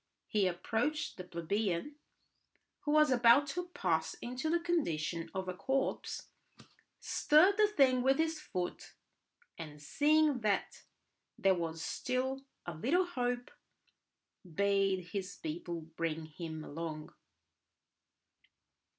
[0.25, 1.93] He approached the plebeian
[2.79, 6.25] who was about to pass into the condition of a corpse,
[6.99, 8.95] stirred the thing with his foot,
[9.59, 10.85] and seeing that
[11.37, 13.51] there was still a little hope,
[14.55, 17.13] bade his people bring him along.